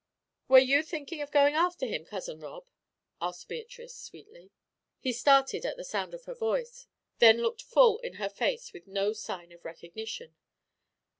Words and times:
"Were 0.47 0.57
you 0.57 0.81
thinking 0.81 1.21
of 1.21 1.29
going 1.29 1.53
after 1.53 1.85
him, 1.85 2.05
Cousin 2.05 2.39
Rob?" 2.39 2.65
asked 3.21 3.47
Beatrice, 3.47 3.95
sweetly. 3.95 4.49
He 4.99 5.13
started 5.13 5.63
at 5.63 5.77
the 5.77 5.83
sound 5.83 6.15
of 6.15 6.25
her 6.25 6.33
voice, 6.33 6.87
then 7.19 7.37
looked 7.43 7.61
full 7.61 7.99
in 7.99 8.13
her 8.13 8.29
face 8.29 8.73
with 8.73 8.87
no 8.87 9.13
sign 9.13 9.51
of 9.51 9.63
recognition. 9.63 10.33